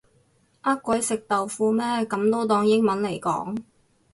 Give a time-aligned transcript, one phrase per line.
[0.61, 3.55] 呃鬼食豆腐咩噉都當英文嚟講